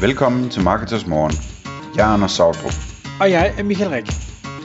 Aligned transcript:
Velkommen 0.00 0.50
til 0.50 0.62
Marketers 0.62 1.06
Morgen. 1.06 1.32
Jeg 1.96 2.08
er 2.08 2.12
Anders 2.14 2.32
Sautrup. 2.32 2.76
Og 3.20 3.30
jeg 3.30 3.54
er 3.58 3.62
Michael 3.62 3.90
Rik. 3.90 4.06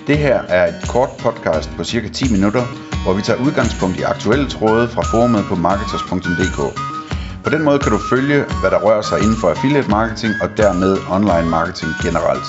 Det 0.07 0.17
her 0.17 0.37
er 0.57 0.67
et 0.67 0.89
kort 0.89 1.09
podcast 1.19 1.69
på 1.77 1.83
cirka 1.83 2.07
10 2.09 2.31
minutter, 2.31 2.63
hvor 3.03 3.13
vi 3.13 3.21
tager 3.21 3.43
udgangspunkt 3.45 3.99
i 3.99 4.03
aktuelle 4.13 4.47
tråde 4.49 4.87
fra 4.87 5.01
forumet 5.11 5.43
på 5.49 5.55
marketers.dk. 5.55 6.59
På 7.43 7.49
den 7.49 7.63
måde 7.63 7.79
kan 7.79 7.91
du 7.91 7.99
følge, 8.13 8.39
hvad 8.61 8.71
der 8.71 8.79
rører 8.85 9.01
sig 9.01 9.17
inden 9.23 9.37
for 9.41 9.47
affiliate 9.49 9.89
marketing 9.89 10.33
og 10.43 10.49
dermed 10.57 10.91
online 11.17 11.49
marketing 11.57 11.91
generelt. 12.05 12.47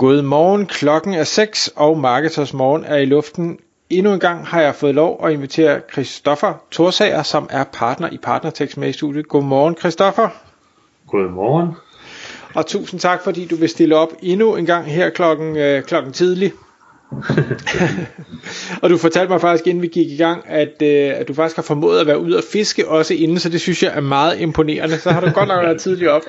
Godmorgen, 0.00 0.66
klokken 0.66 1.12
er 1.14 1.24
6, 1.24 1.70
og 1.76 1.98
Marketers 1.98 2.52
Morgen 2.52 2.84
er 2.84 2.96
i 2.96 3.04
luften. 3.04 3.58
Endnu 3.92 4.12
en 4.12 4.20
gang 4.20 4.46
har 4.46 4.60
jeg 4.60 4.74
fået 4.74 4.94
lov 4.94 5.20
at 5.24 5.32
invitere 5.32 5.80
Christoffer 5.92 6.64
Torsager, 6.70 7.22
som 7.22 7.48
er 7.50 7.64
partner 7.72 8.08
i 8.12 8.18
Partnertext 8.22 8.76
med 8.76 8.88
i 8.88 8.92
studiet. 8.92 9.28
Godmorgen, 9.28 9.76
Christoffer. 9.76 10.28
Godmorgen. 11.08 11.68
Og 12.54 12.66
tusind 12.66 13.00
tak, 13.00 13.24
fordi 13.24 13.46
du 13.46 13.56
vil 13.56 13.68
stille 13.68 13.96
op 13.96 14.08
endnu 14.22 14.56
en 14.56 14.66
gang 14.66 14.86
her 14.86 15.10
klokken, 15.10 15.56
øh, 15.56 15.82
klokken 15.82 16.12
tidlig. 16.12 16.52
og 18.82 18.90
du 18.90 18.96
fortalte 18.96 19.30
mig 19.32 19.40
faktisk, 19.40 19.66
inden 19.66 19.82
vi 19.82 19.88
gik 19.88 20.10
i 20.10 20.16
gang, 20.16 20.44
at, 20.48 20.82
øh, 20.82 21.12
at 21.16 21.28
du 21.28 21.34
faktisk 21.34 21.56
har 21.56 21.62
formået 21.62 22.00
at 22.00 22.06
være 22.06 22.18
ude 22.18 22.36
og 22.36 22.42
fiske 22.52 22.88
også 22.88 23.14
inden, 23.14 23.38
så 23.38 23.48
det 23.48 23.60
synes 23.60 23.82
jeg 23.82 23.92
er 23.94 24.00
meget 24.00 24.40
imponerende. 24.40 24.98
Så 24.98 25.10
har 25.10 25.20
du 25.20 25.30
godt 25.30 25.48
nok 25.48 25.64
været 25.64 25.80
tidligt 25.80 26.10
op. 26.10 26.22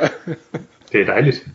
det 0.91 1.01
er 1.01 1.05
dejligt. 1.05 1.45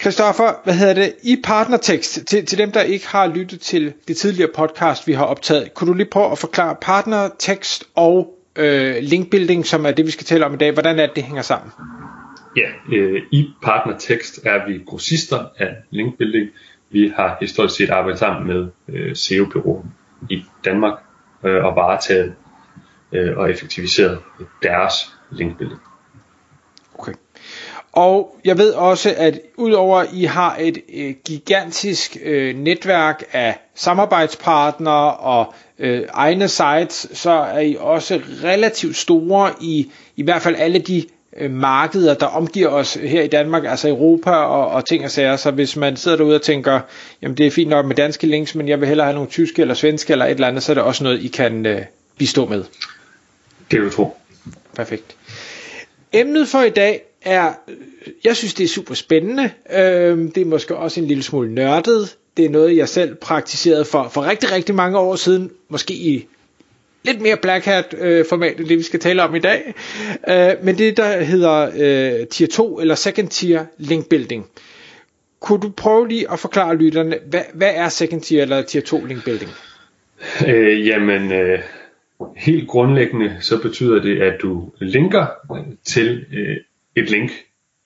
Christoffer, 0.00 0.60
hvad 0.64 0.74
hedder 0.74 0.94
det, 0.94 1.14
i 1.22 1.36
partnertekst, 1.44 2.26
til, 2.26 2.46
til 2.46 2.58
dem 2.58 2.72
der 2.72 2.80
ikke 2.80 3.08
har 3.08 3.26
lyttet 3.26 3.60
til 3.60 3.94
det 4.08 4.16
tidligere 4.16 4.50
podcast, 4.56 5.06
vi 5.06 5.12
har 5.12 5.24
optaget, 5.24 5.74
kunne 5.74 5.88
du 5.88 5.94
lige 5.94 6.10
prøve 6.10 6.32
at 6.32 6.38
forklare 6.38 6.76
partnertekst 6.80 7.84
og 7.94 8.34
øh, 8.56 8.96
linkbuilding, 9.00 9.66
som 9.66 9.86
er 9.86 9.90
det, 9.90 10.06
vi 10.06 10.10
skal 10.10 10.26
tale 10.26 10.46
om 10.46 10.54
i 10.54 10.56
dag, 10.56 10.72
hvordan 10.72 10.98
er 10.98 11.06
det, 11.06 11.16
det 11.16 11.24
hænger 11.24 11.42
sammen? 11.42 11.72
Ja, 12.56 12.96
øh, 12.96 13.22
i 13.32 13.50
partnertekst 13.62 14.40
er 14.44 14.66
vi 14.66 14.82
grossister 14.86 15.44
af 15.58 15.76
linkbuilding. 15.90 16.50
Vi 16.90 17.12
har 17.16 17.36
historisk 17.40 17.76
set 17.76 17.90
arbejdet 17.90 18.18
sammen 18.18 18.46
med 18.46 18.68
øh, 18.88 19.16
SEO-bureauer 19.16 19.82
i 20.30 20.44
Danmark 20.64 20.98
øh, 21.44 21.64
og 21.64 21.76
varetaget 21.76 22.34
øh, 23.12 23.38
og 23.38 23.50
effektiviseret 23.50 24.18
deres 24.62 24.94
linkbuilding. 25.30 25.80
Og 27.96 28.36
jeg 28.44 28.58
ved 28.58 28.72
også, 28.72 29.14
at 29.16 29.40
udover 29.56 29.98
at 29.98 30.08
I 30.12 30.24
har 30.24 30.56
et 30.60 30.78
øh, 30.94 31.14
gigantisk 31.24 32.16
øh, 32.22 32.56
netværk 32.56 33.24
af 33.32 33.58
samarbejdspartnere 33.74 35.14
og 35.14 35.54
øh, 35.78 36.02
egne 36.12 36.48
sites, 36.48 37.08
så 37.12 37.30
er 37.30 37.58
I 37.58 37.76
også 37.80 38.20
relativt 38.44 38.96
store 38.96 39.50
i 39.60 39.90
i 40.16 40.22
hvert 40.22 40.42
fald 40.42 40.56
alle 40.58 40.78
de 40.78 41.04
øh, 41.36 41.50
markeder, 41.50 42.14
der 42.14 42.26
omgiver 42.26 42.68
os 42.68 42.94
her 42.94 43.22
i 43.22 43.26
Danmark, 43.26 43.64
altså 43.64 43.88
Europa 43.88 44.30
og, 44.30 44.68
og 44.68 44.84
ting 44.84 45.04
og 45.04 45.10
sager. 45.10 45.36
Så 45.36 45.50
hvis 45.50 45.76
man 45.76 45.96
sidder 45.96 46.16
derude 46.16 46.34
og 46.34 46.42
tænker, 46.42 46.80
jamen 47.22 47.36
det 47.36 47.46
er 47.46 47.50
fint 47.50 47.70
nok 47.70 47.86
med 47.86 47.96
danske 47.96 48.26
links, 48.26 48.54
men 48.54 48.68
jeg 48.68 48.80
vil 48.80 48.88
hellere 48.88 49.06
have 49.06 49.14
nogle 49.14 49.30
tyske 49.30 49.62
eller 49.62 49.74
svenske 49.74 50.12
eller 50.12 50.24
et 50.24 50.30
eller 50.30 50.48
andet, 50.48 50.62
så 50.62 50.72
er 50.72 50.74
det 50.74 50.82
også 50.82 51.04
noget, 51.04 51.22
I 51.22 51.28
kan 51.28 51.66
øh, 51.66 51.82
bistå 52.18 52.46
med. 52.46 52.64
Det 53.70 53.80
vil 53.80 53.88
du 53.88 53.94
tro. 53.94 54.16
Perfekt. 54.74 55.16
Emnet 56.12 56.48
for 56.48 56.62
i 56.62 56.70
dag 56.70 57.02
er, 57.26 57.52
jeg 58.24 58.36
synes 58.36 58.54
det 58.54 58.64
er 58.64 58.68
super 58.68 58.94
spændende. 58.94 59.50
Øh, 59.72 60.18
det 60.34 60.38
er 60.38 60.44
måske 60.44 60.76
også 60.76 61.00
en 61.00 61.06
lille 61.06 61.22
smule 61.22 61.54
nørdet. 61.54 62.16
Det 62.36 62.44
er 62.44 62.50
noget, 62.50 62.76
jeg 62.76 62.88
selv 62.88 63.14
praktiserede 63.14 63.84
for, 63.84 64.08
for 64.08 64.24
rigtig, 64.26 64.52
rigtig 64.52 64.74
mange 64.74 64.98
år 64.98 65.16
siden. 65.16 65.50
Måske 65.68 65.94
i 65.94 66.26
lidt 67.04 67.20
mere 67.20 67.36
black 67.36 67.64
hat 67.64 67.94
øh, 67.98 68.24
format 68.28 68.60
end 68.60 68.68
det 68.68 68.78
vi 68.78 68.82
skal 68.82 69.00
tale 69.00 69.22
om 69.22 69.34
i 69.34 69.38
dag. 69.38 69.74
Øh, 70.28 70.64
men 70.64 70.78
det 70.78 70.96
der 70.96 71.22
hedder 71.22 71.70
øh, 71.76 72.26
tier 72.26 72.48
2 72.48 72.80
eller 72.80 72.94
second 72.94 73.28
tier 73.28 73.64
link 73.78 74.08
building. 74.08 74.46
Kunne 75.40 75.60
du 75.60 75.70
prøve 75.76 76.08
lige 76.08 76.30
at 76.32 76.38
forklare 76.38 76.76
lytterne, 76.76 77.18
hvad, 77.26 77.42
hvad 77.54 77.72
er 77.74 77.88
second 77.88 78.20
tier 78.20 78.42
eller 78.42 78.62
tier 78.62 78.82
2 78.82 79.04
link 79.04 79.24
building? 79.24 79.50
Øh, 80.46 80.86
jamen, 80.86 81.32
øh, 81.32 81.58
helt 82.36 82.68
grundlæggende 82.68 83.36
så 83.40 83.62
betyder 83.62 84.02
det, 84.02 84.22
at 84.22 84.34
du 84.42 84.70
linker 84.80 85.26
til 85.84 86.24
øh, 86.32 86.56
et 86.96 87.10
link, 87.10 87.30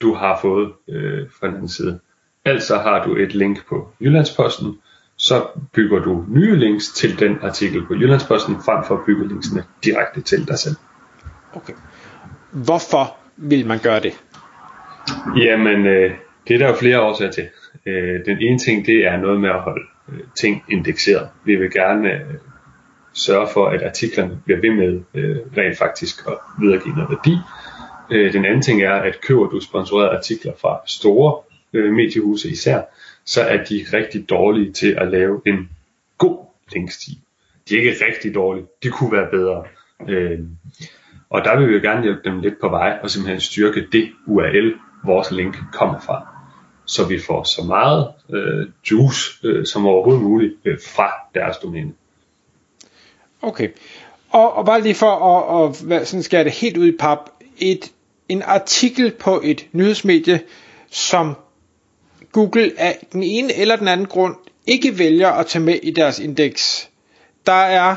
du 0.01 0.15
har 0.15 0.39
fået 0.43 0.73
øh, 0.89 1.27
fra 1.41 1.47
den 1.47 1.55
anden 1.55 1.69
side. 1.69 2.01
Altså 2.45 2.79
har 2.79 3.05
du 3.05 3.17
et 3.17 3.35
link 3.35 3.67
på 3.69 3.89
Jyllandsposten, 4.01 4.79
så 5.17 5.47
bygger 5.73 5.99
du 5.99 6.25
nye 6.29 6.57
links 6.57 6.89
til 6.89 7.19
den 7.19 7.39
artikel 7.43 7.87
på 7.87 7.95
Jyllandsposten, 7.95 8.55
frem 8.55 8.85
for 8.85 8.95
at 8.97 9.05
bygge 9.07 9.29
linksene 9.29 9.65
direkte 9.85 10.21
til 10.21 10.49
dig 10.49 10.59
selv. 10.59 10.77
Okay. 11.53 11.73
Hvorfor 12.53 13.17
vil 13.37 13.67
man 13.67 13.79
gøre 13.79 14.01
det? 14.01 14.13
Jamen, 15.37 15.87
øh, 15.87 16.11
det 16.49 16.55
er 16.55 16.59
der 16.59 16.69
jo 16.69 16.75
flere 16.75 17.01
årsager 17.01 17.31
til. 17.31 17.49
Øh, 17.87 18.25
den 18.27 18.39
ene 18.41 18.59
ting, 18.59 18.87
det 18.87 19.07
er 19.07 19.17
noget 19.17 19.41
med 19.41 19.51
at 19.51 19.61
holde 19.61 19.85
øh, 20.13 20.21
ting 20.41 20.65
indekseret. 20.69 21.29
Vi 21.45 21.57
vil 21.57 21.71
gerne 21.71 22.09
øh, 22.13 22.35
sørge 23.13 23.49
for, 23.53 23.67
at 23.67 23.83
artiklerne 23.83 24.41
bliver 24.45 24.61
ved 24.61 24.71
med 24.71 25.01
øh, 25.15 25.37
rent 25.57 25.79
faktisk 25.79 26.27
at 26.29 26.35
videregive 26.61 26.95
noget 26.95 27.11
værdi. 27.11 27.37
Øh, 28.11 28.33
den 28.33 28.45
anden 28.45 28.63
ting 28.63 28.83
er, 28.83 28.95
at 28.95 29.21
køber 29.21 29.49
du 29.49 29.61
sponsorerede 29.61 30.17
artikler 30.17 30.53
fra 30.61 30.81
store 30.87 31.43
øh, 31.73 31.93
mediehuse 31.93 32.51
især, 32.51 32.83
så 33.25 33.43
er 33.43 33.65
de 33.65 33.87
rigtig 33.93 34.31
dårlige 34.31 34.73
til 34.73 34.97
at 34.99 35.11
lave 35.11 35.43
en 35.47 35.71
god 36.19 36.39
linkstil. 36.73 37.19
De 37.69 37.75
er 37.75 37.79
ikke 37.79 38.05
rigtig 38.07 38.35
dårlige, 38.35 38.67
de 38.83 38.89
kunne 38.89 39.13
være 39.13 39.31
bedre. 39.31 39.65
Øh, 40.09 40.39
og 41.31 41.45
der 41.45 41.59
vil 41.59 41.69
vi 41.69 41.75
jo 41.75 41.81
gerne 41.83 42.03
hjælpe 42.03 42.21
dem 42.25 42.41
lidt 42.41 42.61
på 42.61 42.69
vej 42.69 42.99
og 43.03 43.11
simpelthen 43.11 43.41
styrke 43.41 43.87
det 43.93 44.11
URL, 44.27 44.75
vores 45.05 45.31
link 45.31 45.57
kommer 45.73 46.01
fra. 46.01 46.27
Så 46.87 47.09
vi 47.09 47.19
får 47.27 47.43
så 47.45 47.63
meget 47.63 48.09
øh, 48.31 48.69
juice 48.91 49.31
øh, 49.45 49.67
som 49.67 49.87
overhovedet 49.87 50.23
muligt 50.23 50.55
øh, 50.65 50.79
fra 50.95 51.11
deres 51.35 51.57
domæne. 51.57 51.93
Okay. 53.43 53.69
Og, 54.31 54.53
og 54.53 54.65
bare 54.65 54.81
lige 54.83 54.95
for 54.95 55.07
at, 55.07 55.93
at 55.93 56.09
sådan 56.09 56.23
skal 56.23 56.45
det 56.45 56.53
helt 56.53 56.77
ud 56.77 56.87
i 56.87 56.97
pap. 56.99 57.19
Et, 57.59 57.93
en 58.31 58.43
artikel 58.43 59.13
på 59.21 59.41
et 59.45 59.67
nyhedsmedie, 59.73 60.41
som 60.91 61.35
Google 62.33 62.73
af 62.79 63.07
den 63.13 63.23
ene 63.23 63.57
eller 63.57 63.77
den 63.77 63.89
anden 63.89 64.07
grund 64.07 64.35
ikke 64.67 64.99
vælger 64.99 65.29
at 65.29 65.47
tage 65.47 65.65
med 65.65 65.75
i 65.83 65.91
deres 65.91 66.19
indeks, 66.19 66.91
der 67.47 67.53
er 67.53 67.97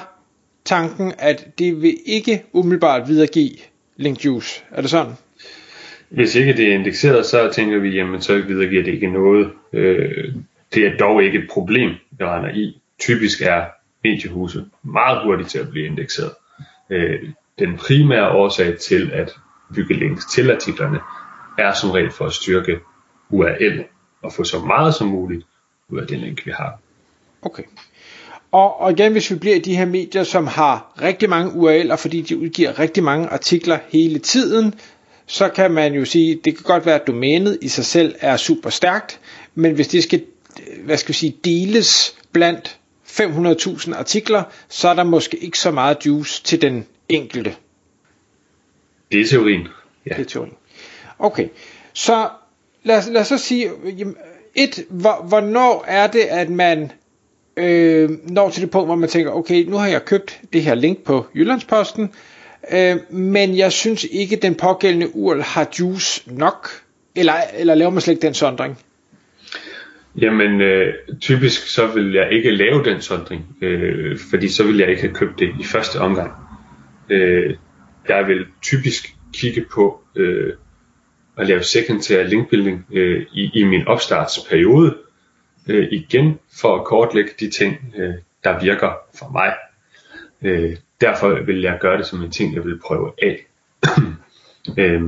tanken, 0.65 1.13
at 1.17 1.47
det 1.59 1.81
vil 1.81 1.97
ikke 2.05 2.43
umiddelbart 2.53 3.07
videregive 3.07 3.57
link 3.97 4.25
juice. 4.25 4.63
Er 4.71 4.81
det 4.81 4.89
sådan? 4.89 5.13
Hvis 6.09 6.35
ikke 6.35 6.53
det 6.53 6.67
er 6.67 6.73
indekseret, 6.73 7.25
så 7.25 7.51
tænker 7.53 7.79
vi, 7.79 7.89
jamen 7.89 8.21
så 8.21 8.41
videregiver 8.41 8.83
det 8.83 8.93
ikke 8.93 9.11
noget. 9.11 9.51
Øh, 9.73 10.35
det 10.73 10.85
er 10.87 10.97
dog 10.97 11.23
ikke 11.23 11.37
et 11.37 11.49
problem, 11.51 11.89
vi 12.11 12.25
render 12.25 12.49
i. 12.49 12.81
Typisk 12.99 13.41
er 13.41 13.65
mediehuse 14.03 14.65
meget 14.83 15.23
hurtigt 15.23 15.49
til 15.49 15.59
at 15.59 15.69
blive 15.69 15.85
indekseret. 15.85 16.31
Øh, 16.89 17.19
den 17.59 17.77
primære 17.77 18.29
årsag 18.29 18.77
til 18.77 19.11
at 19.13 19.35
bygge 19.73 19.93
links 19.93 20.25
til 20.25 20.51
artiklerne 20.51 20.99
er 21.57 21.73
som 21.73 21.91
regel 21.91 22.11
for 22.11 22.25
at 22.25 22.33
styrke 22.33 22.79
URL 23.29 23.83
og 24.21 24.33
få 24.33 24.43
så 24.43 24.59
meget 24.59 24.95
som 24.95 25.07
muligt 25.07 25.45
ud 25.89 25.99
af 25.99 26.07
den 26.07 26.19
link, 26.19 26.45
vi 26.45 26.51
har. 26.51 26.79
Okay. 27.41 27.63
Og, 28.51 28.81
og 28.81 28.91
igen, 28.91 29.11
hvis 29.11 29.31
vi 29.31 29.35
bliver 29.35 29.55
i 29.55 29.59
de 29.59 29.77
her 29.77 29.85
medier, 29.85 30.23
som 30.23 30.47
har 30.47 30.93
rigtig 31.01 31.29
mange 31.29 31.51
URL'er, 31.51 31.95
fordi 31.95 32.21
de 32.21 32.37
udgiver 32.37 32.79
rigtig 32.79 33.03
mange 33.03 33.27
artikler 33.27 33.79
hele 33.89 34.19
tiden, 34.19 34.73
så 35.25 35.49
kan 35.49 35.71
man 35.71 35.93
jo 35.93 36.05
sige, 36.05 36.39
det 36.45 36.55
kan 36.55 36.63
godt 36.63 36.85
være, 36.85 36.95
at 37.01 37.07
domænet 37.07 37.57
i 37.61 37.67
sig 37.67 37.85
selv 37.85 38.15
er 38.19 38.37
super 38.37 38.69
stærkt, 38.69 39.19
men 39.55 39.75
hvis 39.75 39.87
det 39.87 40.03
skal, 40.03 40.23
hvad 40.85 40.97
skal 40.97 41.07
vi 41.09 41.13
sige, 41.13 41.35
deles 41.43 42.15
blandt 42.31 42.79
500.000 43.05 43.97
artikler, 43.97 44.43
så 44.69 44.89
er 44.89 44.93
der 44.93 45.03
måske 45.03 45.37
ikke 45.37 45.59
så 45.59 45.71
meget 45.71 46.05
juice 46.05 46.43
til 46.43 46.61
den 46.61 46.85
enkelte. 47.09 47.55
Det 49.13 49.21
er 49.21 49.25
teorien. 49.25 49.67
Ja. 50.05 50.13
Det 50.15 50.21
er 50.21 50.29
teorien. 50.29 50.53
Okay, 51.19 51.47
så 51.93 52.29
lad, 52.83 52.97
os, 52.97 53.07
lad 53.07 53.21
os 53.21 53.27
så 53.27 53.37
sige, 53.37 53.69
et, 54.55 54.85
hvor, 54.89 55.25
hvornår 55.27 55.85
er 55.87 56.07
det, 56.07 56.19
at 56.19 56.49
man 56.49 56.91
øh, 57.57 58.09
når 58.23 58.49
til 58.49 58.61
det 58.61 58.71
punkt, 58.71 58.87
hvor 58.87 58.95
man 58.95 59.09
tænker, 59.09 59.31
okay, 59.31 59.65
nu 59.65 59.77
har 59.77 59.87
jeg 59.87 60.05
købt 60.05 60.41
det 60.53 60.61
her 60.61 60.75
link 60.75 61.03
på 61.03 61.25
Jyllandsposten, 61.35 62.11
øh, 62.73 62.95
men 63.09 63.57
jeg 63.57 63.71
synes 63.71 64.05
ikke, 64.11 64.35
den 64.35 64.55
pågældende 64.55 65.15
URL 65.15 65.41
har 65.41 65.67
juice 65.79 66.23
nok, 66.33 66.67
eller, 67.15 67.33
eller 67.57 67.75
laver 67.75 67.91
man 67.91 68.01
slet 68.01 68.13
ikke 68.13 68.25
den 68.25 68.33
sondring? 68.33 68.79
Jamen, 70.21 70.61
øh, 70.61 70.93
typisk 71.21 71.67
så 71.67 71.87
vil 71.87 72.13
jeg 72.13 72.27
ikke 72.31 72.51
lave 72.51 72.83
den 72.83 73.01
sondring, 73.01 73.45
øh, 73.61 74.17
fordi 74.29 74.49
så 74.49 74.63
vil 74.63 74.77
jeg 74.77 74.89
ikke 74.89 75.01
have 75.01 75.13
købt 75.13 75.39
det 75.39 75.49
i 75.59 75.63
første 75.63 75.99
omgang. 75.99 76.31
Øh, 77.09 77.55
jeg 78.07 78.27
vil 78.27 78.45
typisk 78.61 79.15
kigge 79.33 79.65
på 79.73 80.03
øh, 80.15 80.53
at 81.37 81.47
lave 81.47 81.63
secondary 81.63 82.27
linkbuilding 82.27 82.85
øh, 82.91 83.25
i, 83.33 83.51
i 83.53 83.63
min 83.63 83.87
opstartsperiode, 83.87 84.97
øh, 85.67 85.87
igen 85.91 86.39
for 86.61 86.75
at 86.75 86.85
kortlægge 86.85 87.31
de 87.39 87.49
ting, 87.49 87.93
øh, 87.97 88.13
der 88.43 88.59
virker 88.59 88.91
for 89.19 89.29
mig. 89.31 89.53
Øh, 90.41 90.77
derfor 91.01 91.45
vil 91.45 91.61
jeg 91.61 91.77
gøre 91.81 91.97
det 91.97 92.05
som 92.05 92.23
en 92.23 92.31
ting, 92.31 92.55
jeg 92.55 92.65
vil 92.65 92.79
prøve 92.79 93.11
af. 93.23 93.45
øh, 94.79 95.01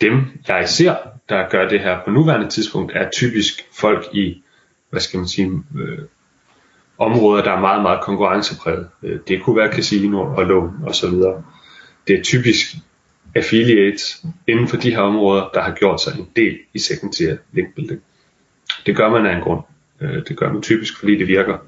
dem, 0.00 0.24
jeg 0.48 0.68
ser, 0.68 0.94
der 1.28 1.48
gør 1.48 1.68
det 1.68 1.80
her 1.80 1.98
på 2.04 2.10
nuværende 2.10 2.48
tidspunkt, 2.48 2.92
er 2.94 3.10
typisk 3.10 3.66
folk 3.80 4.04
i, 4.12 4.42
hvad 4.90 5.00
skal 5.00 5.18
man 5.18 5.28
sige, 5.28 5.62
øh, 5.78 5.98
områder, 6.98 7.44
der 7.44 7.52
er 7.52 7.60
meget, 7.60 7.82
meget 7.82 8.00
konkurrencepræget. 8.00 8.88
Øh, 9.02 9.20
det 9.28 9.42
kunne 9.42 9.56
være 9.56 9.72
casino 9.72 10.20
og 10.20 10.46
lån 10.46 10.80
og 10.86 10.94
så 10.94 11.10
videre. 11.10 11.42
Det 12.08 12.18
er 12.18 12.22
typisk 12.22 12.76
affiliates 13.34 14.24
inden 14.46 14.68
for 14.68 14.76
de 14.76 14.90
her 14.90 14.98
områder, 14.98 15.50
der 15.54 15.62
har 15.62 15.74
gjort 15.74 16.00
sig 16.00 16.18
en 16.18 16.28
del 16.36 16.58
i 16.74 16.78
sekundær 16.78 17.36
linkbuilding. 17.52 18.00
Det 18.86 18.96
gør 18.96 19.10
man 19.10 19.26
af 19.26 19.36
en 19.36 19.42
grund. 19.42 19.60
Øh, 20.00 20.22
det 20.28 20.36
gør 20.36 20.52
man 20.52 20.62
typisk, 20.62 20.98
fordi 20.98 21.18
det 21.18 21.28
virker. 21.28 21.58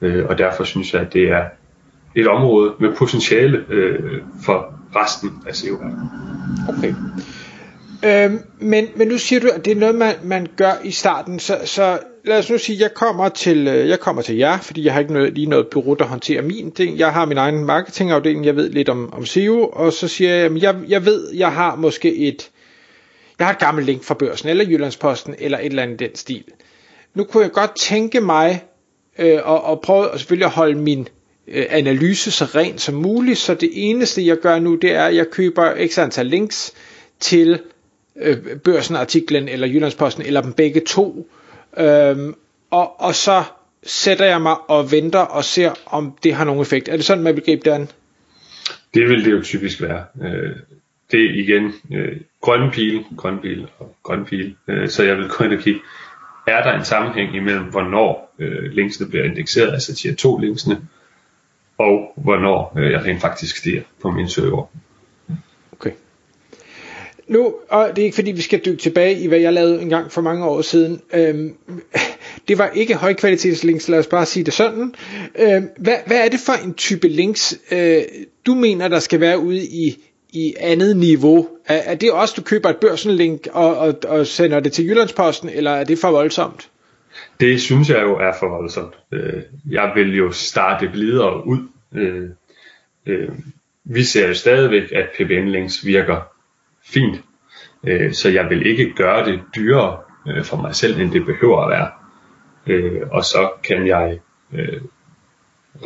Øh, 0.00 0.26
og 0.26 0.38
derfor 0.38 0.64
synes 0.64 0.92
jeg, 0.94 1.00
at 1.00 1.12
det 1.12 1.22
er 1.22 1.44
et 2.14 2.28
område 2.28 2.74
med 2.80 2.96
potentiale 2.96 3.64
øh, 3.68 4.22
for 4.44 4.74
resten 4.96 5.30
af 5.46 5.56
SEO. 5.56 5.74
Okay. 6.68 6.94
Øhm, 8.04 8.38
men, 8.60 8.86
men 8.96 9.08
nu 9.08 9.18
siger 9.18 9.40
du, 9.40 9.48
at 9.54 9.64
det 9.64 9.70
er 9.70 9.80
noget, 9.80 9.94
man, 9.94 10.14
man 10.24 10.46
gør 10.56 10.72
i 10.84 10.90
starten, 10.90 11.38
så, 11.38 11.58
så 11.64 11.98
lad 12.24 12.38
os 12.38 12.50
nu 12.50 12.58
sige, 12.58 12.80
jeg 12.80 12.94
kommer 12.94 13.28
til, 13.28 13.68
øh, 13.68 13.88
jeg 13.88 14.00
kommer 14.00 14.22
til 14.22 14.36
jer, 14.36 14.58
fordi 14.58 14.84
jeg 14.84 14.92
har 14.92 15.00
ikke 15.00 15.12
noget, 15.12 15.34
lige 15.34 15.46
noget 15.46 15.66
bureau, 15.66 15.94
der 15.94 16.04
håndterer 16.04 16.42
min 16.42 16.72
ting. 16.72 16.98
Jeg 16.98 17.12
har 17.12 17.24
min 17.24 17.38
egen 17.38 17.64
marketingafdeling, 17.64 18.46
jeg 18.46 18.56
ved 18.56 18.70
lidt 18.70 18.88
om, 18.88 19.12
om 19.12 19.26
SEO, 19.26 19.66
og 19.66 19.92
så 19.92 20.08
siger 20.08 20.34
jeg, 20.34 20.44
at 20.44 20.62
jeg, 20.62 20.76
jeg 20.88 21.04
ved, 21.04 21.34
jeg 21.34 21.52
har 21.52 21.76
måske 21.76 22.16
et, 22.16 22.50
jeg 23.38 23.46
har 23.46 23.52
et 23.54 23.60
gammelt 23.60 23.86
link 23.86 24.04
fra 24.04 24.14
børsen, 24.14 24.48
eller 24.48 24.64
Jyllandsposten, 24.64 25.34
eller 25.38 25.58
et 25.58 25.66
eller 25.66 25.82
andet 25.82 25.98
den 25.98 26.14
stil. 26.14 26.44
Nu 27.14 27.24
kunne 27.24 27.42
jeg 27.42 27.52
godt 27.52 27.76
tænke 27.76 28.20
mig, 28.20 28.64
øh, 29.18 29.38
og, 29.44 29.64
og 29.64 29.80
prøve 29.80 30.10
og 30.10 30.18
selvfølgelig 30.18 30.46
at 30.46 30.52
holde 30.52 30.78
min 30.78 31.08
øh, 31.48 31.66
analyse 31.68 32.30
så 32.30 32.44
ren 32.44 32.78
som 32.78 32.94
muligt, 32.94 33.38
så 33.38 33.54
det 33.54 33.70
eneste 33.72 34.26
jeg 34.26 34.36
gør 34.36 34.58
nu, 34.58 34.74
det 34.74 34.92
er, 34.92 35.04
at 35.04 35.16
jeg 35.16 35.30
køber 35.30 35.86
x 35.86 35.98
antal 35.98 36.26
links 36.26 36.72
til 37.20 37.60
øh, 38.16 38.36
børsenartiklen 38.64 39.48
eller 39.48 39.66
Jyllandsposten, 39.66 40.26
eller 40.26 40.40
dem 40.40 40.52
begge 40.52 40.80
to, 40.80 41.26
øhm, 41.78 42.34
og, 42.70 43.00
og 43.00 43.14
så 43.14 43.42
sætter 43.82 44.24
jeg 44.24 44.42
mig 44.42 44.56
og 44.68 44.92
venter 44.92 45.18
og 45.18 45.44
ser, 45.44 45.72
om 45.86 46.18
det 46.22 46.34
har 46.34 46.44
nogen 46.44 46.60
effekt. 46.60 46.88
Er 46.88 46.96
det 46.96 47.04
sådan, 47.04 47.24
man 47.24 47.34
vil 47.34 47.44
gribe 47.44 47.62
det 47.64 47.70
an? 47.70 47.88
Det 48.94 49.08
vil 49.08 49.24
det 49.24 49.32
jo 49.32 49.42
typisk 49.42 49.82
være. 49.82 50.04
Øh, 50.22 50.56
det 51.10 51.20
er 51.20 51.34
igen 51.34 51.72
øh, 51.92 52.20
grønne 52.40 52.70
pil, 52.70 53.04
grønne 53.16 53.40
pil 53.40 53.68
og 53.78 53.94
grønne 54.02 54.24
pil. 54.24 54.56
Øh, 54.68 54.88
så 54.88 55.02
jeg 55.02 55.16
vil 55.16 55.28
gå 55.28 55.44
ind 55.44 55.52
og 55.52 55.58
kigge, 55.58 55.80
er 56.46 56.62
der 56.62 56.72
en 56.72 56.84
sammenhæng 56.84 57.36
imellem, 57.36 57.64
hvornår 57.64 58.34
øh, 58.38 58.72
linksene 58.72 59.08
bliver 59.08 59.24
indekseret, 59.24 59.72
altså 59.72 59.94
tier 59.94 60.14
2 60.14 60.38
linksene, 60.38 60.80
og 61.78 62.12
hvornår 62.16 62.72
øh, 62.78 62.90
jeg 62.90 63.04
rent 63.04 63.20
faktisk 63.20 63.56
stiger 63.56 63.82
på 64.02 64.10
min 64.10 64.28
server 64.28 64.66
nu, 67.28 67.54
og 67.68 67.88
det 67.88 67.98
er 67.98 68.04
ikke 68.04 68.14
fordi 68.14 68.30
vi 68.30 68.42
skal 68.42 68.60
dykke 68.64 68.82
tilbage 68.82 69.20
i 69.20 69.26
hvad 69.26 69.38
jeg 69.38 69.52
lavede 69.52 69.82
en 69.82 69.88
gang 69.88 70.12
for 70.12 70.20
mange 70.20 70.44
år 70.44 70.62
siden. 70.62 71.00
Øhm, 71.14 71.54
det 72.48 72.58
var 72.58 72.68
ikke 72.68 72.94
højkvalitetslinks, 72.94 73.88
lad 73.88 73.98
os 73.98 74.06
bare 74.06 74.26
sige 74.26 74.44
det 74.44 74.54
sådan. 74.54 74.94
Øhm, 75.38 75.68
hvad, 75.76 75.96
hvad 76.06 76.24
er 76.24 76.28
det 76.28 76.40
for 76.40 76.52
en 76.52 76.74
type 76.74 77.08
links, 77.08 77.60
øh, 77.72 78.02
du 78.46 78.54
mener, 78.54 78.88
der 78.88 78.98
skal 78.98 79.20
være 79.20 79.38
ude 79.38 79.64
i, 79.64 79.98
i 80.32 80.54
andet 80.60 80.96
niveau? 80.96 81.48
Er, 81.66 81.76
er 81.76 81.94
det 81.94 82.12
også, 82.12 82.34
du 82.36 82.42
køber 82.42 82.68
et 82.68 82.76
børsenlink 82.76 83.48
og, 83.52 83.76
og, 83.76 83.94
og 84.08 84.26
sender 84.26 84.60
det 84.60 84.72
til 84.72 84.88
Jyllandsposten, 84.88 85.48
eller 85.48 85.70
er 85.70 85.84
det 85.84 85.98
for 85.98 86.10
voldsomt? 86.10 86.68
Det 87.40 87.60
synes 87.60 87.88
jeg 87.88 88.02
jo 88.02 88.18
er 88.18 88.32
for 88.40 88.48
voldsomt. 88.48 88.94
Øh, 89.12 89.42
jeg 89.70 89.92
vil 89.94 90.16
jo 90.16 90.32
starte 90.32 90.88
blidere 90.88 91.46
ud. 91.46 91.58
Øh, 91.94 92.28
øh, 93.06 93.28
vi 93.84 94.04
ser 94.04 94.28
jo 94.28 94.34
stadigvæk, 94.34 94.92
at 94.92 95.08
PBN-links 95.18 95.86
virker 95.86 96.31
fint. 96.94 97.20
Øh, 97.84 98.12
så 98.12 98.28
jeg 98.28 98.50
vil 98.50 98.66
ikke 98.66 98.92
gøre 98.96 99.30
det 99.30 99.40
dyrere 99.56 99.98
øh, 100.28 100.44
for 100.44 100.56
mig 100.56 100.74
selv, 100.74 101.00
end 101.00 101.12
det 101.12 101.26
behøver 101.26 101.62
at 101.62 101.70
være. 101.70 101.90
Øh, 102.66 103.00
og 103.10 103.24
så 103.24 103.50
kan 103.64 103.86
jeg 103.86 104.18
øh, 104.52 104.80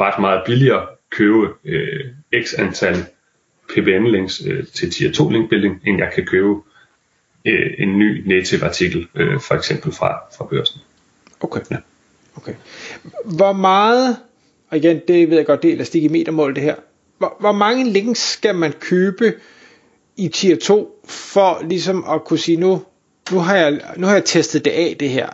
ret 0.00 0.20
meget 0.20 0.42
billigere 0.46 0.86
købe 1.10 1.48
øh, 1.64 2.00
x 2.44 2.54
antal 2.58 2.96
PBN 3.68 4.06
links 4.06 4.42
øh, 4.46 4.66
til 4.66 4.90
tier 4.90 5.12
2 5.12 5.30
link 5.30 5.48
building, 5.48 5.80
end 5.86 5.98
jeg 5.98 6.12
kan 6.14 6.26
købe 6.26 6.54
øh, 7.44 7.70
en 7.78 7.98
ny 7.98 8.28
native 8.28 8.64
artikel, 8.64 9.08
øh, 9.14 9.40
for 9.40 9.54
eksempel 9.54 9.92
fra, 9.92 10.20
fra 10.38 10.44
børsen. 10.44 10.80
Okay. 11.40 11.60
Ja. 11.70 11.76
okay. 12.36 12.54
Hvor 13.24 13.52
meget, 13.52 14.16
og 14.70 14.76
igen, 14.76 15.00
det 15.08 15.30
ved 15.30 15.36
jeg 15.36 15.46
godt, 15.46 15.62
det 15.62 15.70
er 15.70 15.74
elastik 15.74 16.04
i 16.04 16.08
metermål 16.08 16.54
det 16.54 16.62
her, 16.62 16.74
hvor, 17.18 17.36
hvor 17.40 17.52
mange 17.52 17.90
links 17.90 18.32
skal 18.32 18.54
man 18.54 18.72
købe, 18.72 19.34
i 20.16 20.28
tier 20.28 20.56
2, 20.56 20.95
for 21.06 21.62
ligesom 21.68 22.04
at 22.10 22.24
kunne 22.24 22.38
sige, 22.38 22.56
nu, 22.56 22.82
nu, 23.32 23.38
har, 23.38 23.56
jeg, 23.56 23.80
nu 23.96 24.06
har 24.06 24.14
jeg 24.14 24.24
testet 24.24 24.64
det 24.64 24.70
af, 24.70 24.96
det 25.00 25.08
her? 25.08 25.28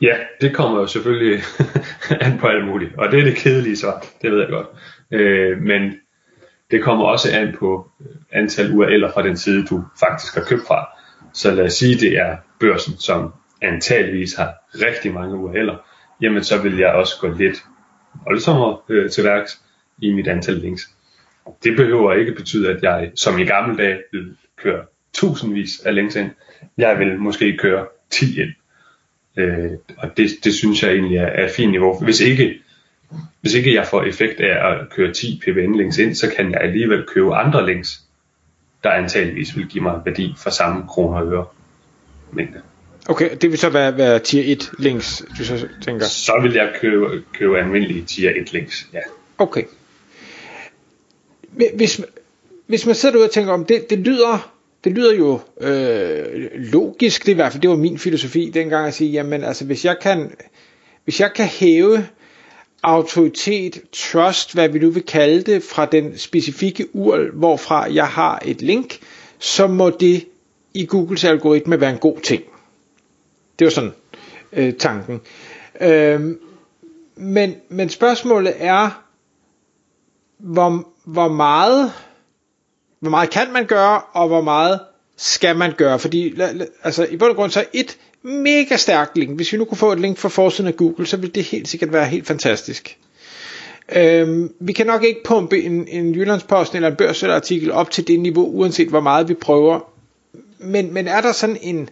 Ja, 0.00 0.16
det 0.40 0.54
kommer 0.54 0.80
jo 0.80 0.86
selvfølgelig 0.86 1.42
an 2.20 2.38
på 2.38 2.46
alt 2.46 2.66
muligt, 2.66 2.90
og 2.98 3.12
det 3.12 3.20
er 3.20 3.24
det 3.24 3.36
kedelige 3.36 3.76
svar, 3.76 4.04
det 4.22 4.30
ved 4.30 4.38
jeg 4.38 4.48
godt. 4.48 4.66
Øh, 5.10 5.58
men 5.62 5.92
det 6.70 6.82
kommer 6.82 7.04
også 7.04 7.28
an 7.32 7.56
på 7.58 7.90
antal 8.32 8.70
URL'er 8.70 9.14
fra 9.14 9.22
den 9.22 9.36
side, 9.36 9.66
du 9.66 9.84
faktisk 10.00 10.34
har 10.34 10.42
købt 10.42 10.66
fra. 10.66 10.88
Så 11.32 11.54
lad 11.54 11.64
os 11.64 11.72
sige, 11.72 11.94
det 11.94 12.18
er 12.18 12.36
børsen, 12.60 12.98
som 12.98 13.32
antageligvis 13.62 14.34
har 14.34 14.54
rigtig 14.74 15.14
mange 15.14 15.36
URL'er, 15.36 15.76
jamen 16.20 16.44
så 16.44 16.62
vil 16.62 16.78
jeg 16.78 16.92
også 16.92 17.14
gå 17.20 17.28
lidt 17.28 17.64
voldsommere 18.24 18.78
øh, 18.88 19.10
til 19.10 19.24
værks 19.24 19.62
i 19.98 20.12
mit 20.12 20.28
antal 20.28 20.54
links. 20.54 20.82
Det 21.64 21.76
behøver 21.76 22.12
ikke 22.12 22.32
betyde, 22.32 22.70
at 22.70 22.82
jeg 22.82 23.10
som 23.14 23.38
i 23.38 23.44
gamle 23.44 23.76
dage 23.76 23.98
vil 24.12 24.36
køre 24.62 24.82
tusindvis 25.12 25.80
af 25.84 25.94
links 25.94 26.16
ind. 26.16 26.30
Jeg 26.78 26.98
vil 26.98 27.18
måske 27.18 27.56
køre 27.56 27.86
10 28.10 28.40
ind. 28.40 28.50
Øh, 29.36 29.70
og 29.98 30.16
det, 30.16 30.30
det 30.44 30.54
synes 30.54 30.82
jeg 30.82 30.92
egentlig 30.92 31.16
er, 31.16 31.26
er 31.26 31.44
et 31.44 31.50
fint 31.50 31.70
niveau. 31.70 32.00
Hvis 32.00 32.20
ikke, 32.20 32.60
hvis 33.40 33.54
ikke 33.54 33.74
jeg 33.74 33.86
får 33.86 34.02
effekt 34.02 34.40
af 34.40 34.70
at 34.70 34.90
køre 34.90 35.12
10 35.12 35.42
PBN 35.44 35.74
links 35.74 35.98
ind, 35.98 36.14
så 36.14 36.30
kan 36.36 36.50
jeg 36.50 36.60
alligevel 36.60 37.04
købe 37.14 37.34
andre 37.34 37.66
links, 37.66 38.00
der 38.84 38.90
antageligvis 38.90 39.56
vil 39.56 39.66
give 39.66 39.82
mig 39.82 40.00
værdi 40.04 40.34
for 40.38 40.50
samme 40.50 40.88
kroner 40.88 41.18
og 41.18 41.32
øre 41.32 41.46
mængde. 42.32 42.62
Okay, 43.08 43.30
det 43.40 43.50
vil 43.50 43.58
så 43.58 43.70
være, 43.70 43.98
være 43.98 44.18
tier 44.18 44.52
1 44.52 44.70
links, 44.78 45.24
du 45.38 45.44
så 45.44 45.68
tænker? 45.82 46.06
Så 46.06 46.38
vil 46.42 46.52
jeg 46.52 46.74
købe, 46.80 47.22
købe 47.32 47.58
almindelige 47.58 48.04
tier 48.04 48.30
1 48.40 48.52
links, 48.52 48.88
ja. 48.92 49.00
Okay, 49.38 49.62
hvis, 51.74 52.00
hvis 52.66 52.86
man 52.86 52.94
sidder 52.94 53.18
ud 53.18 53.22
og 53.22 53.30
tænker 53.30 53.52
om, 53.52 53.64
det, 53.64 53.90
det 53.90 53.98
lyder 53.98 54.54
det 54.84 54.92
lyder 54.92 55.14
jo 55.14 55.40
øh, 55.60 56.50
logisk, 56.54 57.22
det 57.22 57.28
er 57.28 57.34
i 57.34 57.34
hvert 57.34 57.52
fald, 57.52 57.62
det 57.62 57.70
var 57.70 57.76
min 57.76 57.98
filosofi 57.98 58.50
dengang 58.50 58.86
at 58.86 58.94
sige, 58.94 59.10
jamen 59.10 59.44
altså 59.44 59.64
hvis 59.64 59.84
jeg 59.84 59.96
kan, 60.00 60.34
hvis 61.04 61.20
jeg 61.20 61.32
kan 61.32 61.46
hæve 61.46 62.06
autoritet, 62.82 63.82
trust, 63.92 64.54
hvad 64.54 64.68
vi 64.68 64.78
nu 64.78 64.90
vil 64.90 65.02
kalde 65.02 65.42
det, 65.52 65.62
fra 65.62 65.86
den 65.86 66.18
specifikke 66.18 66.96
URL, 66.96 67.30
hvorfra 67.30 67.94
jeg 67.94 68.06
har 68.06 68.42
et 68.44 68.62
link, 68.62 68.98
så 69.38 69.66
må 69.66 69.90
det 69.90 70.26
i 70.74 70.86
Googles 70.86 71.24
algoritme 71.24 71.80
være 71.80 71.90
en 71.90 71.98
god 71.98 72.20
ting. 72.20 72.42
Det 73.58 73.64
var 73.64 73.70
sådan 73.70 73.92
øh, 74.52 74.74
tanken. 74.74 75.20
Øh, 75.80 76.20
men, 77.16 77.54
men 77.68 77.88
spørgsmålet 77.88 78.54
er, 78.58 79.04
hvor, 80.38 80.88
hvor 81.04 81.28
meget 81.28 81.92
hvor 83.00 83.10
meget 83.10 83.30
kan 83.30 83.52
man 83.52 83.66
gøre, 83.66 84.00
og 84.12 84.28
hvor 84.28 84.40
meget 84.40 84.80
skal 85.16 85.56
man 85.56 85.72
gøre, 85.76 85.98
fordi 85.98 86.34
altså, 86.82 87.06
i 87.10 87.16
bund 87.16 87.30
og 87.30 87.36
grund 87.36 87.50
så 87.50 87.60
er 87.60 87.64
et 87.72 87.98
mega 88.22 88.76
stærkt 88.76 89.18
link, 89.18 89.36
hvis 89.36 89.52
vi 89.52 89.58
nu 89.58 89.64
kunne 89.64 89.78
få 89.78 89.92
et 89.92 90.00
link 90.00 90.18
fra 90.18 90.28
forsiden 90.28 90.68
af 90.68 90.76
Google, 90.76 91.06
så 91.06 91.16
ville 91.16 91.32
det 91.32 91.44
helt 91.44 91.68
sikkert 91.68 91.92
være 91.92 92.06
helt 92.06 92.26
fantastisk. 92.26 92.98
Øhm, 93.96 94.52
vi 94.60 94.72
kan 94.72 94.86
nok 94.86 95.04
ikke 95.04 95.20
pumpe 95.24 95.62
en, 95.62 95.88
en 95.88 96.14
Jyllandsposten 96.14 96.76
eller 96.76 96.90
en 96.90 96.96
børsartikel 96.96 97.72
op 97.72 97.90
til 97.90 98.08
det 98.08 98.20
niveau, 98.20 98.46
uanset 98.46 98.88
hvor 98.88 99.00
meget 99.00 99.28
vi 99.28 99.34
prøver. 99.34 99.80
Men, 100.58 100.94
men 100.94 101.08
er 101.08 101.20
der 101.20 101.32
sådan 101.32 101.58
en, 101.62 101.88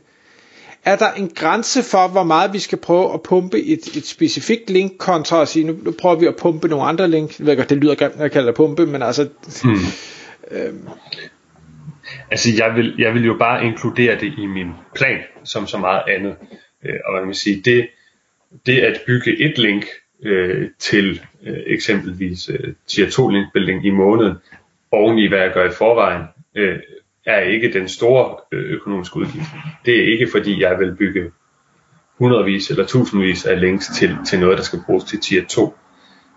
er 0.85 0.97
der 0.97 1.13
en 1.13 1.29
grænse 1.29 1.83
for, 1.83 2.09
hvor 2.09 2.23
meget 2.23 2.53
vi 2.53 2.59
skal 2.59 2.79
prøve 2.79 3.15
at 3.15 3.23
pumpe 3.23 3.59
et, 3.63 3.97
et 3.97 4.07
specifikt 4.07 4.71
link, 4.71 4.99
kontra 4.99 5.43
at 5.43 5.49
sige, 5.49 5.65
nu, 5.65 5.79
nu 5.83 5.95
prøver 6.01 6.17
vi 6.17 6.27
at 6.27 6.37
pumpe 6.37 6.69
nogle 6.69 6.85
andre 6.85 7.09
link. 7.09 7.39
Jeg 7.39 7.47
ved 7.47 7.57
godt, 7.57 7.71
det 7.71 7.79
lyder 7.79 7.95
grimt, 7.95 8.17
når 8.17 8.25
jeg 8.25 8.33
kalder 8.33 8.49
det 8.49 8.57
pumpe, 8.57 8.87
men 8.87 9.03
altså... 9.03 9.29
Hmm. 9.63 9.75
øhm. 10.51 10.89
Altså, 12.31 12.49
jeg 12.59 12.77
vil, 12.77 12.95
jeg 12.99 13.15
vil 13.15 13.25
jo 13.25 13.37
bare 13.39 13.65
inkludere 13.65 14.21
det 14.21 14.33
i 14.39 14.47
min 14.47 14.71
plan, 14.95 15.19
som 15.45 15.67
så 15.67 15.79
meget 15.79 16.03
andet. 16.09 16.37
Øh, 16.85 16.99
og 17.07 17.15
man 17.15 17.25
kan 17.25 17.35
sige, 17.35 17.63
det, 17.65 17.89
det 18.67 18.81
at 18.81 19.01
bygge 19.07 19.41
et 19.41 19.59
link 19.59 19.85
øh, 20.23 20.69
til 20.79 21.21
øh, 21.47 21.59
eksempelvis 21.67 22.49
øh, 22.49 22.75
tier 22.87 23.11
2 23.11 23.29
link 23.29 23.47
building 23.53 23.87
i 23.87 23.91
måneden, 23.91 24.37
oven 24.91 25.19
i 25.19 25.29
hvad 25.29 25.39
jeg 25.39 25.53
gør 25.53 25.69
i 25.69 25.73
forvejen, 25.73 26.23
øh, 26.55 26.79
er 27.27 27.41
ikke 27.41 27.73
den 27.73 27.89
store 27.89 28.37
øh, 28.53 28.73
økonomiske 28.73 29.17
udgift. 29.17 29.47
Det 29.87 30.01
er 30.01 30.13
ikke 30.13 30.29
fordi, 30.33 30.61
jeg 30.61 30.79
vil 30.79 30.97
bygge 30.97 31.31
hundredvis 32.19 32.71
eller 32.71 32.87
tusindvis 32.87 33.47
af 33.47 33.61
links 33.61 33.87
til, 33.87 34.17
til 34.27 34.41
noget, 34.41 34.59
der 34.59 34.65
skal 34.65 34.83
bruges 34.87 35.05
til 35.05 35.21
tier 35.21 35.45
2. 35.45 35.75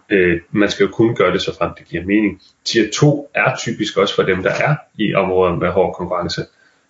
Øh, 0.10 0.42
man 0.52 0.70
skal 0.70 0.84
jo 0.84 0.92
kun 0.92 1.16
gøre 1.16 1.34
det, 1.34 1.42
så 1.42 1.58
frem 1.58 1.72
det 1.78 1.88
giver 1.88 2.06
mening. 2.06 2.42
Tier 2.66 2.92
2 2.94 3.32
er 3.36 3.56
typisk 3.58 3.98
også 3.98 4.16
for 4.16 4.24
dem, 4.24 4.44
der 4.44 4.50
er 4.50 4.76
i 5.00 5.14
områder 5.14 5.56
med 5.56 5.70
hård 5.70 5.96
konkurrence. 5.96 6.42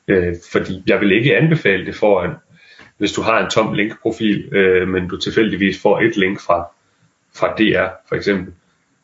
Øh, 0.07 0.35
fordi 0.51 0.83
jeg 0.87 1.01
vil 1.01 1.11
ikke 1.11 1.37
anbefale 1.37 1.85
det 1.85 1.95
foran, 1.95 2.31
hvis 2.97 3.11
du 3.11 3.21
har 3.21 3.43
en 3.43 3.49
tom 3.49 3.73
linkprofil, 3.73 4.49
øh, 4.51 4.87
men 4.87 5.07
du 5.07 5.17
tilfældigvis 5.17 5.81
får 5.81 5.99
et 5.99 6.17
link 6.17 6.41
fra, 6.41 6.67
fra 7.35 7.55
DR 7.57 7.87
for 8.09 8.15
eksempel, 8.15 8.53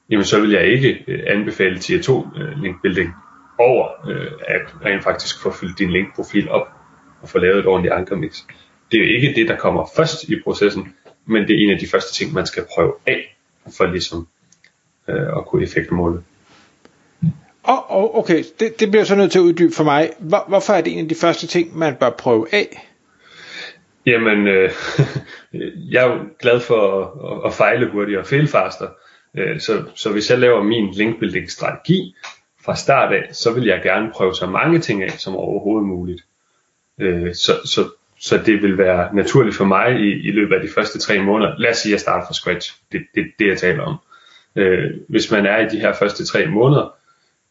jamen 0.10 0.26
så 0.26 0.42
vil 0.42 0.52
jeg 0.52 0.66
ikke 0.66 1.04
øh, 1.08 1.24
anbefale 1.28 1.80
tier 1.80 2.02
2 2.02 2.28
øh, 2.38 2.62
linkbuilding 2.62 3.14
over 3.62 4.10
øh, 4.10 4.32
at 4.48 4.62
rent 4.86 5.04
faktisk 5.04 5.42
få 5.42 5.52
fyldt 5.52 5.80
din 5.80 5.92
linkprofil 5.92 6.50
op 6.50 6.68
og 7.22 7.30
få 7.30 7.40
lavet 7.40 7.60
et 7.60 7.66
ordentligt 7.66 7.94
ankermix. 7.94 8.42
Det 8.92 9.00
er 9.00 9.04
jo 9.04 9.10
ikke 9.10 9.34
det, 9.36 9.48
der 9.48 9.58
kommer 9.58 9.90
først 9.96 10.24
i 10.24 10.42
processen, 10.44 10.96
men 11.26 11.48
det 11.48 11.50
er 11.50 11.64
en 11.64 11.74
af 11.74 11.80
de 11.80 11.88
første 11.88 12.14
ting, 12.14 12.34
man 12.34 12.46
skal 12.46 12.66
prøve 12.76 12.94
af, 13.08 13.38
for 13.78 13.86
ligesom 13.86 14.28
øh, 15.08 15.38
at 15.38 15.46
kunne 15.46 15.64
effektmåle. 15.64 16.24
Oh, 17.64 17.92
oh, 17.92 18.20
okay, 18.20 18.44
det, 18.60 18.80
det 18.80 18.92
bliver 18.92 19.04
så 19.04 19.16
nødt 19.16 19.32
til 19.32 19.40
at 19.40 19.44
uddybe 19.44 19.74
for 19.76 19.84
mig. 19.84 20.10
Hvor, 20.20 20.46
hvorfor 20.48 20.74
er 20.74 20.82
det 20.82 20.94
en 20.94 21.00
af 21.00 21.10
de 21.10 21.16
første 21.16 21.48
ting, 21.48 21.78
man 21.78 21.96
bør 21.96 22.10
prøve 22.10 22.48
af? 22.52 22.88
Jamen, 24.06 24.48
øh, 24.48 24.72
jeg 25.92 26.06
er 26.06 26.12
jo 26.12 26.20
glad 26.40 26.60
for 26.60 27.04
at, 27.04 27.52
at 27.52 27.54
fejle 27.54 27.92
hurtigt 27.92 28.18
og 28.18 28.26
fejle 28.26 28.48
faster. 28.48 28.88
Øh, 29.38 29.60
så, 29.60 29.84
så 29.96 30.12
hvis 30.12 30.30
jeg 30.30 30.40
laver 30.40 30.64
min 30.64 30.92
linkbuilding 30.92 31.52
strategi 31.52 32.16
fra 32.66 32.76
start 32.76 33.14
af, 33.14 33.30
så 33.32 33.54
vil 33.54 33.64
jeg 33.64 33.82
gerne 33.84 34.12
prøve 34.12 34.36
så 34.36 34.48
mange 34.48 34.80
ting 34.80 35.04
af 35.04 35.12
som 35.12 35.36
overhovedet 35.36 35.88
muligt. 35.88 36.24
Øh, 37.00 37.36
så, 37.36 37.52
så, 37.66 37.90
så 38.20 38.38
det 38.38 38.62
vil 38.62 38.78
være 38.78 39.16
naturligt 39.16 39.56
for 39.56 39.66
mig 39.66 40.00
i, 40.00 40.28
i 40.28 40.32
løbet 40.32 40.56
af 40.56 40.62
de 40.62 40.74
første 40.76 41.00
tre 41.00 41.22
måneder. 41.22 41.58
Lad 41.58 41.70
os 41.70 41.78
sige, 41.78 41.90
at 41.90 41.94
jeg 41.94 42.00
starter 42.00 42.26
fra 42.26 42.34
scratch. 42.34 42.76
Det 42.92 42.98
er 42.98 43.06
det, 43.16 43.32
det, 43.40 43.48
jeg 43.48 43.58
taler 43.58 43.84
om. 43.84 43.96
Øh, 44.56 44.92
hvis 45.10 45.32
man 45.32 45.46
er 45.46 45.58
i 45.58 45.70
de 45.70 45.80
her 45.80 45.94
første 45.94 46.26
tre 46.26 46.46
måneder, 46.46 46.96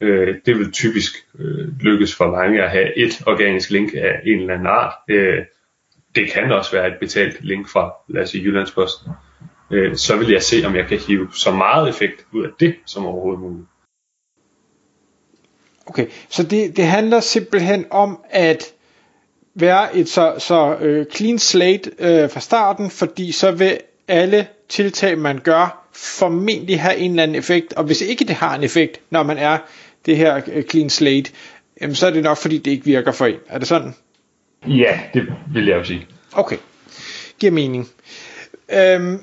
øh, 0.01 0.37
det 0.47 0.59
vil 0.59 0.73
typisk 0.73 1.13
øh, 1.39 1.69
lykkes 1.81 2.17
for 2.17 2.31
mange 2.31 2.63
at 2.63 2.71
have 2.71 2.99
et 2.99 3.23
organisk 3.27 3.71
link 3.71 3.91
af 3.95 4.21
en 4.25 4.41
eller 4.41 4.55
anden 4.55 4.67
art. 4.67 4.95
Øh, 5.09 5.39
det 6.15 6.31
kan 6.33 6.53
også 6.53 6.73
være 6.73 6.89
et 6.89 6.99
betalt 7.01 7.45
link 7.45 7.69
fra, 7.69 7.93
lad 8.09 8.23
os 8.23 8.31
sige, 8.31 8.45
Jyllandsposten. 8.45 9.13
Øh, 9.71 9.97
så 9.97 10.17
vil 10.17 10.29
jeg 10.29 10.43
se, 10.43 10.57
om 10.67 10.77
jeg 10.77 10.87
kan 10.87 10.99
hive 10.99 11.29
så 11.33 11.51
meget 11.51 11.89
effekt 11.89 12.27
ud 12.33 12.45
af 12.45 12.51
det, 12.61 12.75
som 12.87 13.07
overhovedet 13.07 13.41
muligt. 13.41 13.67
Okay, 15.91 16.07
så 16.29 16.43
det, 16.43 16.77
det 16.77 16.85
handler 16.85 17.21
simpelthen 17.21 17.87
om 17.91 18.19
at 18.31 18.65
være 19.55 19.97
et 19.97 20.09
så, 20.09 20.35
så 20.39 20.77
øh, 20.81 21.07
clean 21.15 21.39
slate 21.39 21.91
øh, 21.99 22.31
fra 22.31 22.41
starten, 22.41 22.91
fordi 22.91 23.33
så 23.33 23.51
vil 23.51 23.79
alle 24.09 24.47
tiltag, 24.69 25.19
man 25.19 25.39
gør, 25.39 25.89
formentlig 25.93 26.81
have 26.81 26.97
en 26.97 27.11
eller 27.11 27.23
anden 27.23 27.35
effekt, 27.35 27.73
og 27.73 27.85
hvis 27.85 28.01
ikke 28.01 28.25
det 28.25 28.35
har 28.35 28.55
en 28.57 28.63
effekt, 28.63 29.01
når 29.11 29.23
man 29.23 29.39
er 29.39 29.59
det 30.07 30.17
her 30.17 30.41
øh, 30.53 30.65
clean 30.65 30.91
slate, 30.91 31.31
jamen, 31.81 31.95
så 31.95 32.07
er 32.07 32.11
det 32.11 32.23
nok 32.23 32.39
fordi 32.39 32.59
det 32.59 32.71
ikke 32.71 32.85
virker 32.85 33.13
for 33.13 33.27
en. 33.27 33.37
Er 33.49 33.59
det 33.59 33.69
sådan? 33.69 33.95
Ja, 34.69 35.01
det 35.15 35.23
vil 35.53 35.67
jeg 35.67 35.77
jo 35.77 35.85
sige. 35.85 36.07
Okay, 36.33 36.57
giver 37.39 37.53
mening. 37.53 37.89
Øhm, 38.73 39.19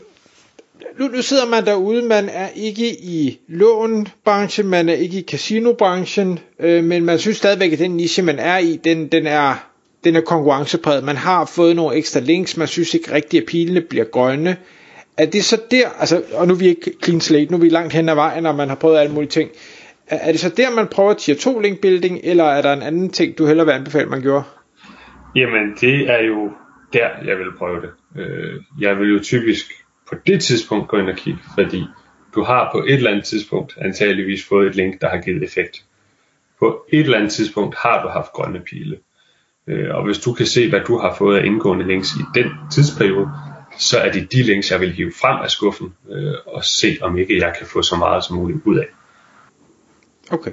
nu, 1.00 1.08
nu 1.08 1.22
sidder 1.22 1.46
man 1.46 1.66
derude, 1.66 2.02
man 2.02 2.30
er 2.30 2.48
ikke 2.56 2.90
i 2.90 3.40
lånbranchen, 3.48 4.68
man 4.68 4.90
er 4.90 4.94
ikke 4.94 5.20
i 5.20 5.24
casinobranchen, 5.24 6.40
øh, 6.60 6.84
men 6.84 7.06
man 7.06 7.20
synes 7.20 7.38
stadigvæk, 7.38 7.74
at 7.74 7.80
den 7.80 7.92
niche, 7.92 8.24
man 8.24 8.40
er 8.40 8.58
i, 8.58 8.80
den, 8.84 9.08
den 9.08 9.28
er 9.28 9.68
den 10.04 10.16
er 10.16 10.22
konkurrencepræget. 10.22 11.04
Man 11.04 11.16
har 11.16 11.46
fået 11.56 11.76
nogle 11.76 11.96
ekstra 11.96 12.20
links, 12.20 12.58
man 12.58 12.68
synes 12.68 12.94
ikke 12.94 13.14
rigtigt, 13.14 13.42
at 13.42 13.48
pilene 13.48 13.82
bliver 13.82 14.06
grønne. 14.06 14.58
Er 15.18 15.26
det 15.26 15.44
så 15.44 15.62
der, 15.72 15.90
altså, 16.00 16.24
og 16.34 16.48
nu 16.48 16.54
er 16.54 16.58
vi 16.58 16.68
ikke 16.68 16.92
clean 17.04 17.22
slate, 17.22 17.52
nu 17.52 17.58
er 17.58 17.62
vi 17.62 17.70
langt 17.70 17.94
hen 17.94 18.10
ad 18.10 18.16
vejen, 18.16 18.46
og 18.46 18.56
man 18.56 18.70
har 18.70 18.76
prøvet 18.76 18.98
alle 18.98 19.14
mulige 19.14 19.30
ting. 19.30 19.50
Er, 20.08 20.18
er 20.18 20.32
det 20.32 20.40
så 20.40 20.50
der, 20.50 20.76
man 20.76 20.88
prøver 20.88 21.14
tier 21.14 21.36
2 21.36 21.60
link 21.60 21.80
building, 21.80 22.20
eller 22.24 22.44
er 22.44 22.62
der 22.62 22.74
en 22.74 22.82
anden 22.82 23.10
ting, 23.10 23.38
du 23.38 23.46
hellere 23.46 23.66
vil 23.66 23.74
anbefale, 23.74 24.10
man 24.10 24.22
gjorde? 24.22 24.44
Jamen, 25.36 25.76
det 25.82 26.10
er 26.10 26.24
jo 26.24 26.52
der, 26.94 27.08
jeg 27.26 27.38
vil 27.38 27.58
prøve 27.58 27.82
det. 27.82 27.90
Øh, 28.18 28.62
jeg 28.80 29.00
vil 29.00 29.10
jo 29.14 29.20
typisk 29.20 29.72
på 30.10 30.16
det 30.28 30.44
tidspunkt 30.44 30.88
gå 30.88 30.98
ind 30.98 31.10
og 31.10 31.16
kigge, 31.16 31.40
fordi 31.56 31.84
du 32.36 32.44
har 32.44 32.70
på 32.72 32.84
et 32.84 32.94
eller 32.94 33.12
andet 33.12 33.26
tidspunkt 33.26 33.78
antageligvis 33.82 34.46
fået 34.46 34.68
et 34.68 34.76
link, 34.76 35.02
der 35.02 35.10
har 35.10 35.18
givet 35.18 35.44
effekt. 35.44 35.84
På 36.60 36.86
et 36.90 37.00
eller 37.00 37.18
andet 37.18 37.32
tidspunkt 37.32 37.76
har 37.76 38.04
du 38.04 38.08
haft 38.10 38.32
grønne 38.32 38.60
pile. 38.60 38.98
Øh, 39.68 39.96
og 39.96 40.06
hvis 40.06 40.18
du 40.20 40.34
kan 40.34 40.46
se, 40.46 40.70
hvad 40.70 40.82
du 40.88 40.98
har 40.98 41.16
fået 41.16 41.40
af 41.40 41.46
indgående 41.46 41.88
links 41.88 42.10
i 42.14 42.40
den 42.40 42.52
tidsperiode, 42.72 43.30
så 43.80 43.98
er 44.00 44.12
det 44.12 44.32
de 44.32 44.44
links, 44.44 44.72
jeg 44.72 44.82
vil 44.82 44.92
hive 44.92 45.12
frem 45.22 45.44
af 45.44 45.52
skuffen 45.52 45.94
øh, 46.10 46.34
og 46.46 46.66
se, 46.66 46.98
om 47.02 47.18
ikke 47.18 47.38
jeg 47.38 47.56
kan 47.58 47.68
få 47.68 47.82
så 47.82 47.96
meget 47.96 48.24
som 48.24 48.36
muligt 48.36 48.60
ud 48.66 48.78
af. 48.78 48.86
Okay. 50.32 50.52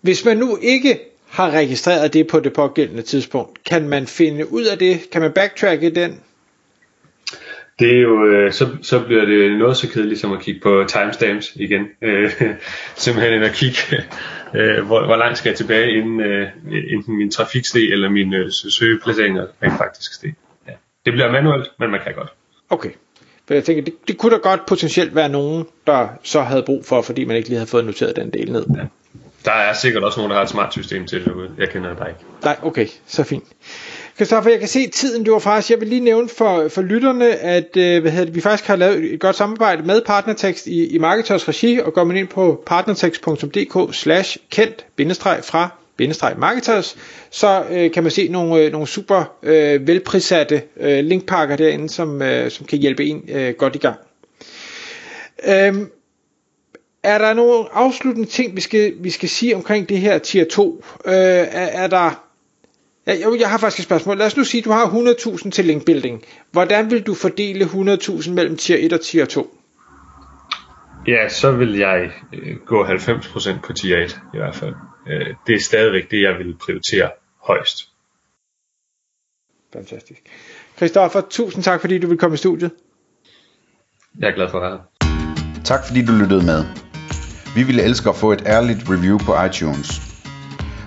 Hvis 0.00 0.24
man 0.24 0.36
nu 0.36 0.58
ikke 0.62 0.98
har 1.28 1.50
registreret 1.50 2.12
det 2.12 2.26
på 2.26 2.40
det 2.40 2.52
pågældende 2.52 3.02
tidspunkt, 3.02 3.64
kan 3.64 3.88
man 3.88 4.06
finde 4.06 4.52
ud 4.52 4.64
af 4.64 4.78
det? 4.78 5.10
Kan 5.12 5.22
man 5.22 5.32
backtracke 5.32 5.90
den? 5.90 6.20
Det 7.78 7.96
er 7.96 8.00
jo, 8.00 8.26
øh, 8.26 8.52
så, 8.52 8.68
så 8.82 9.04
bliver 9.04 9.24
det 9.24 9.58
noget 9.58 9.76
så 9.76 9.88
kedeligt 9.88 10.20
som 10.20 10.32
at 10.32 10.40
kigge 10.40 10.60
på 10.60 10.84
timestamps 10.88 11.52
igen. 11.54 11.86
Øh, 12.02 12.30
simpelthen 12.96 13.42
at 13.42 13.52
kigge, 13.52 13.78
øh, 14.58 14.86
hvor, 14.86 15.06
hvor 15.06 15.16
langt 15.16 15.38
skal 15.38 15.50
jeg 15.50 15.56
tilbage, 15.56 15.90
inden 15.90 16.20
øh, 16.20 16.48
enten 16.92 17.16
min 17.16 17.30
trafiksteg 17.30 17.92
eller 17.92 18.08
min 18.08 18.34
øh, 18.34 18.50
søgeplaceringer 18.50 19.46
rent 19.62 19.78
faktisk 19.78 20.14
steg. 20.14 20.34
Ja. 20.68 20.72
Det 21.04 21.12
bliver 21.12 21.32
manuelt, 21.32 21.68
men 21.78 21.90
man 21.90 22.00
kan 22.04 22.14
godt. 22.14 22.32
Okay. 22.70 22.90
For 23.46 23.54
jeg 23.54 23.64
tænker, 23.64 23.84
det, 23.84 23.94
det 24.08 24.18
kunne 24.18 24.32
da 24.32 24.36
godt 24.36 24.66
potentielt 24.66 25.14
være 25.14 25.28
nogen, 25.28 25.66
der 25.86 26.08
så 26.22 26.40
havde 26.42 26.62
brug 26.62 26.84
for, 26.84 27.02
fordi 27.02 27.24
man 27.24 27.36
ikke 27.36 27.48
lige 27.48 27.58
havde 27.58 27.70
fået 27.70 27.84
noteret 27.84 28.16
den 28.16 28.30
del 28.30 28.52
ned. 28.52 28.66
Ja. 28.76 28.84
Der 29.44 29.52
er 29.52 29.72
sikkert 29.72 30.04
også 30.04 30.20
nogen, 30.20 30.30
der 30.30 30.36
har 30.36 30.42
et 30.42 30.48
smart 30.48 30.72
system 30.72 31.06
til 31.06 31.18
det 31.18 31.26
derude. 31.26 31.50
Jeg 31.58 31.70
kender 31.70 31.88
det 31.88 31.98
bare 31.98 32.08
ikke. 32.08 32.20
Nej, 32.42 32.56
okay, 32.62 32.86
så 33.06 33.24
fint. 33.24 33.44
Kristoffer, 34.18 34.50
jeg 34.50 34.58
kan 34.58 34.68
se 34.68 34.88
tiden, 34.88 35.24
du 35.24 35.32
var 35.32 35.38
faktisk, 35.38 35.70
jeg 35.70 35.80
vil 35.80 35.88
lige 35.88 36.00
nævne 36.00 36.28
for, 36.28 36.68
for 36.68 36.82
lytterne, 36.82 37.36
at 37.36 37.76
øh, 37.76 38.02
hvad 38.02 38.10
hedder 38.10 38.24
det, 38.24 38.34
vi 38.34 38.40
faktisk 38.40 38.68
har 38.68 38.76
lavet 38.76 39.12
et 39.14 39.20
godt 39.20 39.36
samarbejde 39.36 39.82
med 39.82 40.02
Partnertekst 40.06 40.66
i, 40.66 40.86
i 40.86 40.98
Marketers 40.98 41.48
regi, 41.48 41.78
og 41.78 41.92
går 41.92 42.04
man 42.04 42.16
ind 42.16 42.28
på 42.28 42.62
partnertekst.dk 42.66 43.94
slash 43.94 44.38
kendt 44.50 44.86
fra 45.44 45.68
bindestreg 45.96 46.34
marketers, 46.38 46.96
så 47.30 47.64
øh, 47.70 47.90
kan 47.90 48.02
man 48.02 48.12
se 48.12 48.28
nogle, 48.28 48.62
øh, 48.62 48.72
nogle 48.72 48.86
super 48.86 49.36
øh, 49.42 49.86
velprissatte 49.86 50.62
øh, 50.80 51.04
linkpakker 51.04 51.56
derinde, 51.56 51.88
som, 51.88 52.22
øh, 52.22 52.50
som 52.50 52.66
kan 52.66 52.78
hjælpe 52.78 53.04
en 53.04 53.22
øh, 53.28 53.54
godt 53.54 53.74
i 53.74 53.78
gang. 53.78 53.96
Øhm, 55.48 55.90
er 57.02 57.18
der 57.18 57.32
nogle 57.34 57.64
afsluttende 57.72 58.28
ting, 58.28 58.56
vi 58.56 58.60
skal, 58.60 58.92
vi 59.00 59.10
skal 59.10 59.28
sige 59.28 59.56
omkring 59.56 59.88
det 59.88 59.98
her 59.98 60.18
tier 60.18 60.44
2? 60.44 60.84
Øh, 61.06 61.12
er, 61.14 61.66
er 61.66 61.86
der 61.86 62.25
Ja, 63.06 63.14
jo, 63.14 63.36
jeg 63.40 63.50
har 63.50 63.58
faktisk 63.58 63.78
et 63.78 63.84
spørgsmål. 63.84 64.18
Lad 64.18 64.26
os 64.26 64.36
nu 64.36 64.44
sige, 64.44 64.58
at 64.58 64.64
du 64.64 64.70
har 64.70 64.86
100.000 64.86 65.50
til 65.50 65.64
linkbuilding. 65.64 66.24
Hvordan 66.52 66.90
vil 66.90 67.02
du 67.02 67.14
fordele 67.14 67.64
100.000 67.64 68.30
mellem 68.30 68.56
tier 68.56 68.76
1 68.80 68.92
og 68.92 69.00
tier 69.00 69.24
2? 69.24 69.56
Ja, 71.06 71.28
så 71.28 71.52
vil 71.52 71.76
jeg 71.78 72.10
øh, 72.32 72.56
gå 72.66 72.86
90% 72.86 73.60
på 73.66 73.72
tier 73.72 74.04
1 74.04 74.20
i 74.34 74.36
hvert 74.36 74.54
fald. 74.54 74.74
Øh, 75.08 75.34
det 75.46 75.54
er 75.54 75.60
stadigvæk 75.60 76.10
det, 76.10 76.22
jeg 76.22 76.38
vil 76.38 76.56
prioritere 76.64 77.10
højst. 77.42 77.88
Fantastisk. 79.72 80.20
Christoffer, 80.76 81.20
tusind 81.30 81.64
tak, 81.64 81.80
fordi 81.80 81.98
du 81.98 82.08
vil 82.08 82.18
komme 82.18 82.34
i 82.34 82.36
studiet. 82.36 82.70
Jeg 84.18 84.30
er 84.30 84.34
glad 84.34 84.50
for 84.50 84.58
at 84.58 84.62
være 84.62 84.80
her. 84.80 85.62
Tak 85.64 85.86
fordi 85.86 86.04
du 86.04 86.12
lyttede 86.12 86.46
med. 86.46 86.64
Vi 87.54 87.62
ville 87.62 87.82
elske 87.82 88.08
at 88.08 88.16
få 88.16 88.32
et 88.32 88.42
ærligt 88.46 88.78
review 88.90 89.18
på 89.18 89.44
iTunes. 89.44 90.05